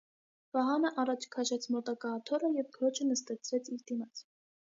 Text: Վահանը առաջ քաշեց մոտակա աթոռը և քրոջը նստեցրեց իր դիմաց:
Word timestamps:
Վահանը 0.57 0.91
առաջ 1.01 1.25
քաշեց 1.35 1.67
մոտակա 1.75 2.13
աթոռը 2.19 2.51
և 2.55 2.71
քրոջը 2.77 3.09
նստեցրեց 3.11 3.73
իր 3.77 3.87
դիմաց: 3.93 4.27